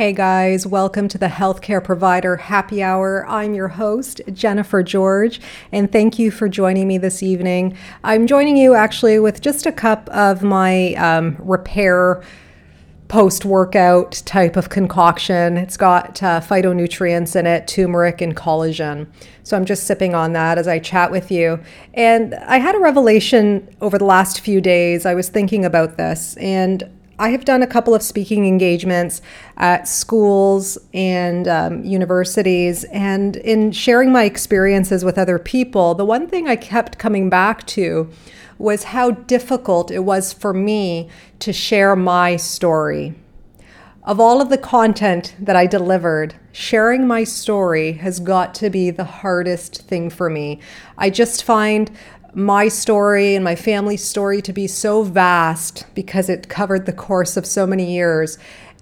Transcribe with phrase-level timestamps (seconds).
[0.00, 3.26] Hey guys, welcome to the Healthcare Provider Happy Hour.
[3.28, 5.42] I'm your host, Jennifer George,
[5.72, 7.76] and thank you for joining me this evening.
[8.02, 12.22] I'm joining you actually with just a cup of my um, repair
[13.08, 15.58] post workout type of concoction.
[15.58, 19.06] It's got uh, phytonutrients in it, turmeric and collagen.
[19.42, 21.60] So I'm just sipping on that as I chat with you.
[21.92, 25.04] And I had a revelation over the last few days.
[25.04, 26.88] I was thinking about this and
[27.20, 29.20] I have done a couple of speaking engagements
[29.58, 36.26] at schools and um, universities, and in sharing my experiences with other people, the one
[36.26, 38.10] thing I kept coming back to
[38.56, 41.10] was how difficult it was for me
[41.40, 43.14] to share my story.
[44.10, 48.90] Of all of the content that I delivered, sharing my story has got to be
[48.90, 50.58] the hardest thing for me.
[50.98, 51.88] I just find
[52.34, 57.36] my story and my family's story to be so vast because it covered the course
[57.36, 58.36] of so many years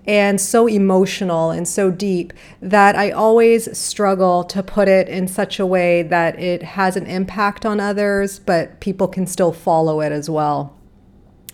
[0.07, 5.61] and so emotional and so deep that I always struggle to put it in such
[5.61, 10.11] a way that it has an impact on others, but people can still follow it
[10.11, 10.75] as well.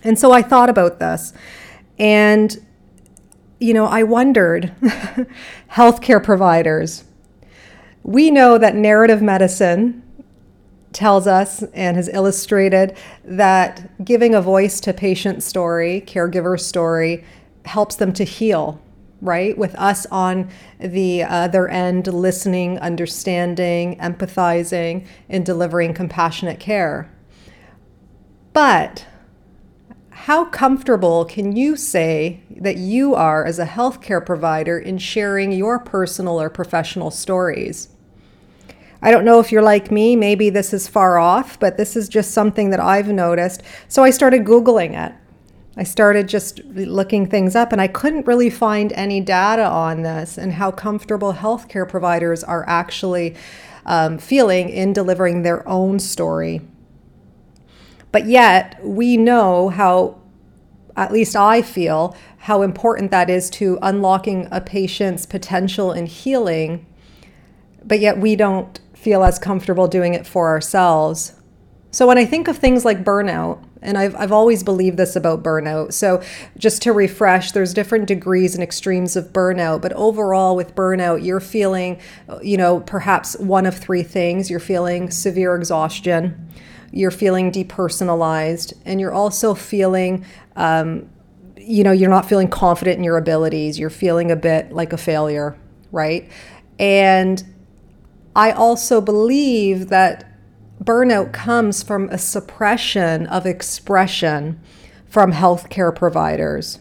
[0.05, 1.33] And so I thought about this
[1.99, 2.65] and
[3.61, 4.75] you know, I wondered
[5.71, 7.05] healthcare providers.
[8.03, 10.03] We know that narrative medicine
[10.93, 17.25] tells us and has illustrated that giving a voice to patient story, caregiver story,
[17.65, 18.81] helps them to heal,
[19.21, 19.57] right?
[19.59, 27.11] With us on the other end, listening, understanding, empathizing, and delivering compassionate care.
[28.53, 29.07] But
[30.11, 35.79] how comfortable can you say that you are as a healthcare provider in sharing your
[35.79, 37.89] personal or professional stories?
[39.03, 42.09] I don't know if you're like me, maybe this is far off, but this is
[42.09, 43.63] just something that I've noticed.
[43.89, 45.13] So I started Googling it.
[45.77, 50.39] I started just looking things up and I couldn't really find any data on this
[50.39, 53.35] and how comfortable healthcare providers are actually
[53.85, 56.61] um, feeling in delivering their own story.
[58.13, 60.21] But yet, we know how,
[60.97, 66.87] at least I feel, how important that is to unlocking a patient's potential in healing.
[67.85, 71.35] But yet, we don't feel as comfortable doing it for ourselves.
[71.91, 75.43] So when I think of things like burnout, and I've, I've always believed this about
[75.45, 75.93] burnout.
[75.93, 76.23] So,
[76.57, 79.83] just to refresh, there's different degrees and extremes of burnout.
[79.83, 82.01] But overall, with burnout, you're feeling,
[82.43, 84.51] you know, perhaps one of three things.
[84.51, 86.49] You're feeling severe exhaustion,
[86.95, 90.25] you're feeling depersonalized, and you're also feeling,
[90.55, 91.11] um,
[91.57, 93.81] you know, you're not feeling confident in your abilities.
[93.81, 95.59] You're feeling a bit like a failure,
[95.91, 96.31] right?
[96.79, 97.43] And
[98.37, 100.31] I also believe that
[100.83, 104.61] burnout comes from a suppression of expression
[105.09, 106.79] from healthcare providers.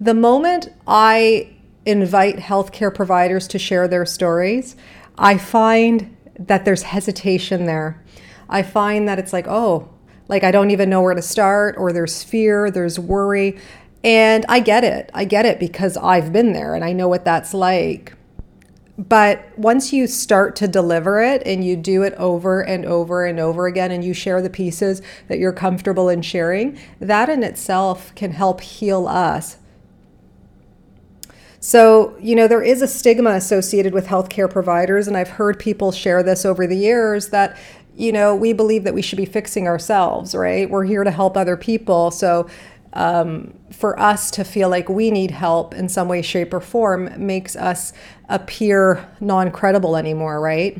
[0.00, 4.76] The moment I invite healthcare providers to share their stories,
[5.18, 8.04] I find that there's hesitation there.
[8.50, 9.88] I find that it's like, oh,
[10.28, 13.58] like I don't even know where to start, or there's fear, there's worry.
[14.04, 15.10] And I get it.
[15.14, 18.14] I get it because I've been there and I know what that's like.
[18.98, 23.40] But once you start to deliver it and you do it over and over and
[23.40, 28.14] over again, and you share the pieces that you're comfortable in sharing, that in itself
[28.14, 29.56] can help heal us.
[31.60, 35.92] So, you know, there is a stigma associated with healthcare providers, and I've heard people
[35.92, 37.56] share this over the years that,
[38.00, 40.70] you know, we believe that we should be fixing ourselves, right?
[40.70, 42.10] We're here to help other people.
[42.10, 42.48] So,
[42.94, 47.10] um, for us to feel like we need help in some way, shape, or form
[47.24, 47.92] makes us
[48.30, 50.78] appear non credible anymore, right?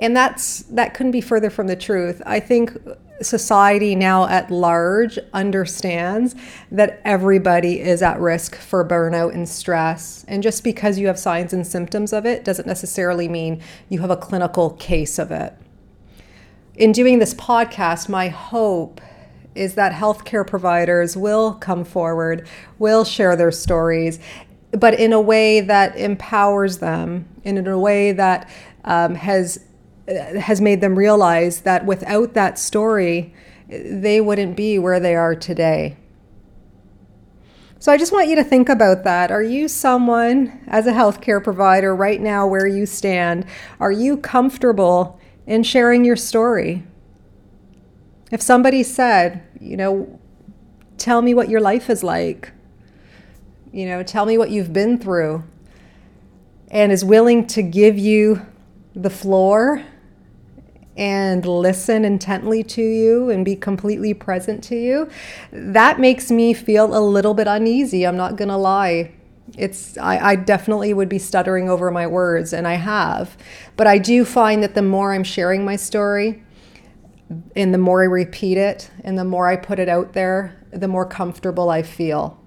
[0.00, 2.20] And that's that couldn't be further from the truth.
[2.26, 2.76] I think
[3.22, 6.34] society now at large understands
[6.72, 10.24] that everybody is at risk for burnout and stress.
[10.26, 14.10] And just because you have signs and symptoms of it doesn't necessarily mean you have
[14.10, 15.54] a clinical case of it.
[16.76, 19.00] In doing this podcast, my hope
[19.54, 22.48] is that healthcare providers will come forward,
[22.78, 24.18] will share their stories,
[24.70, 28.48] but in a way that empowers them, and in a way that
[28.84, 29.62] um, has
[30.08, 33.34] has made them realize that without that story,
[33.68, 35.96] they wouldn't be where they are today.
[37.78, 39.30] So I just want you to think about that.
[39.30, 43.44] Are you someone, as a healthcare provider, right now where you stand,
[43.78, 46.84] are you comfortable in sharing your story?
[48.30, 50.18] If somebody said, you know,
[50.98, 52.52] tell me what your life is like,
[53.72, 55.44] you know, tell me what you've been through,
[56.70, 58.46] and is willing to give you
[58.94, 59.82] the floor
[60.96, 65.08] and listen intently to you and be completely present to you,
[65.50, 68.06] that makes me feel a little bit uneasy.
[68.06, 69.10] I'm not going to lie.
[69.56, 73.36] It's I, I, definitely would be stuttering over my words, and I have.
[73.76, 76.42] But I do find that the more I'm sharing my story,
[77.56, 80.88] and the more I repeat it and the more I put it out there, the
[80.88, 82.38] more comfortable I feel.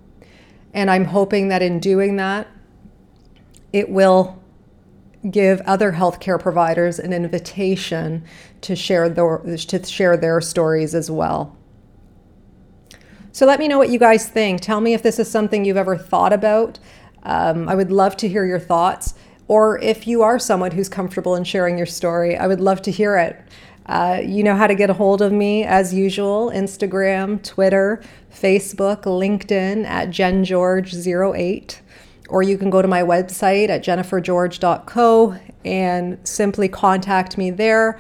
[0.73, 2.47] And I'm hoping that in doing that,
[3.71, 4.41] it will
[5.29, 8.23] give other healthcare providers an invitation
[8.61, 11.55] to share their, to share their stories as well.
[13.35, 14.61] So let me know what you guys think.
[14.61, 16.79] Tell me if this is something you've ever thought about.
[17.23, 19.13] Um, I would love to hear your thoughts.
[19.49, 22.91] Or if you are someone who's comfortable in sharing your story, I would love to
[22.91, 23.37] hear it.
[23.87, 28.01] Uh, you know how to get a hold of me as usual Instagram, Twitter,
[28.33, 31.79] Facebook, LinkedIn at JenGeorge08.
[32.29, 37.99] Or you can go to my website at jennifergeorge.co and simply contact me there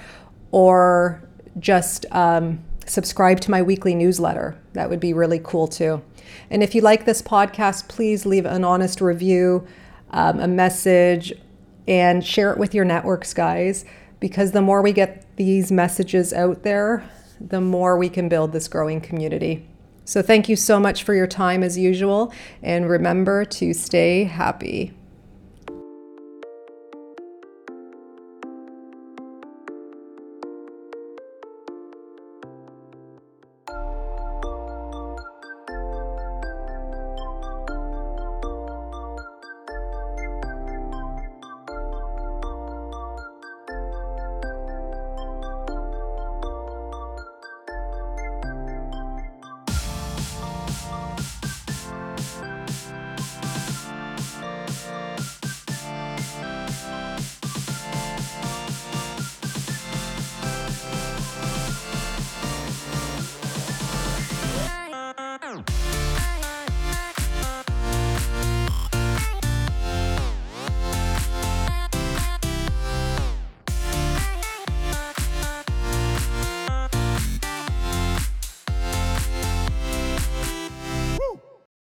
[0.51, 1.21] or
[1.59, 4.59] just um, subscribe to my weekly newsletter.
[4.73, 6.01] That would be really cool too.
[6.49, 9.65] And if you like this podcast, please leave an honest review,
[10.11, 11.33] um, a message,
[11.87, 13.85] and share it with your networks, guys
[14.25, 17.07] because the more we get these messages out there,
[17.39, 19.63] the more we can build this growing community.
[20.03, 22.33] So, thank you so much for your time as usual,
[22.63, 24.94] and remember to stay happy.